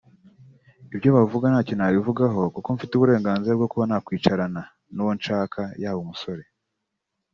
[0.93, 4.61] Ibyo bavuga ntacyo nabivugaho kuko mfite uburenganzira bwo kuba nakwicarana
[4.93, 6.43] n’uwo nshaka yaba umusore